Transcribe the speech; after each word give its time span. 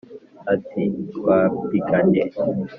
Ati: 0.53 0.83
“Rwampingane!” 1.15 2.21